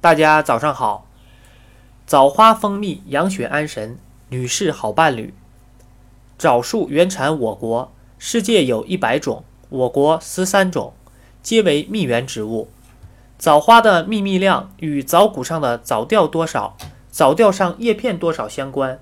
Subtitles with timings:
[0.00, 1.08] 大家早上好。
[2.06, 5.34] 枣花蜂蜜养血安神，女士好伴侣。
[6.38, 10.92] 枣树原产我国，世界有一百种，我国十三种，
[11.42, 12.68] 皆为蜜源植物。
[13.38, 16.76] 枣花的蜜蜜量与枣骨上的枣吊多少、
[17.10, 19.00] 枣吊上叶片多少相关。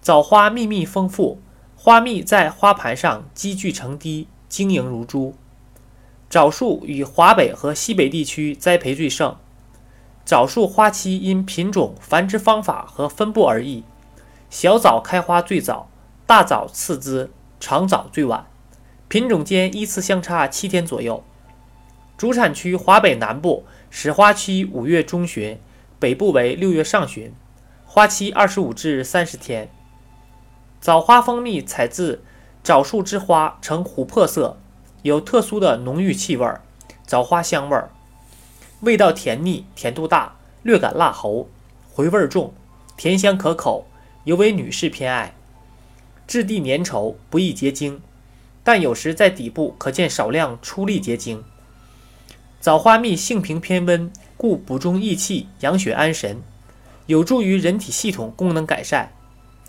[0.00, 1.40] 枣花蜜蜜丰富，
[1.76, 5.36] 花蜜在花盘上积聚成滴，晶莹如珠。
[6.28, 9.36] 枣树与华北和西北地区栽培最盛。
[10.24, 13.84] 枣树花期因品种、繁殖方法和分布而异，
[14.48, 15.88] 小枣开花最早，
[16.26, 18.46] 大枣次之，长枣最晚，
[19.08, 21.24] 品种间依次相差七天左右。
[22.16, 25.58] 主产区华北南部，始花期五月中旬，
[25.98, 27.34] 北部为六月上旬，
[27.84, 29.68] 花期二十五至三十天。
[30.80, 32.22] 枣花蜂蜜采自
[32.62, 34.58] 枣树之花，呈琥珀色。
[35.02, 36.62] 有特殊的浓郁气味儿，
[37.04, 37.90] 枣花香味儿，
[38.82, 41.46] 味道甜腻，甜度大，略感辣喉，
[41.92, 42.52] 回味重，
[42.96, 43.86] 甜香可口，
[44.24, 45.36] 尤为女士偏爱。
[46.26, 48.00] 质地粘稠，不易结晶，
[48.64, 51.44] 但有时在底部可见少量粗粒结晶。
[52.60, 56.42] 枣花蜜性平偏温，故补中益气，养血安神，
[57.06, 59.10] 有助于人体系统功能改善，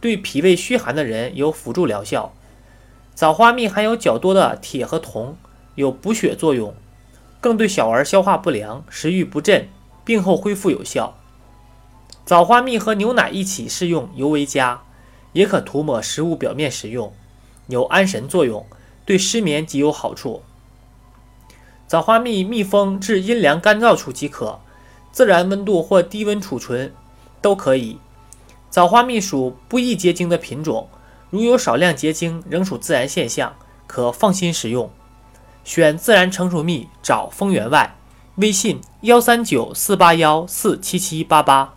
[0.00, 2.32] 对脾胃虚寒的人有辅助疗效。
[3.14, 5.36] 枣花蜜含有较多的铁和铜，
[5.76, 6.74] 有补血作用，
[7.46, 9.68] 更对小儿消化不良、食欲不振、
[10.04, 11.16] 病后恢复有效。
[12.24, 14.82] 枣花蜜和牛奶一起食用尤为佳，
[15.32, 17.12] 也可涂抹食物表面食用，
[17.68, 18.66] 有安神作用，
[19.04, 20.42] 对失眠极有好处。
[21.86, 24.58] 枣花蜜密封至阴凉干燥处即可，
[25.12, 26.92] 自然温度或低温储存
[27.40, 28.00] 都可以。
[28.70, 30.88] 枣花蜜属不易结晶的品种。
[31.30, 33.54] 如有少量结晶，仍属自然现象，
[33.86, 34.90] 可放心食用。
[35.66, 37.96] 选自然成熟蜜，找丰源外。
[38.36, 41.74] 微信：幺三九四八幺四七七八八。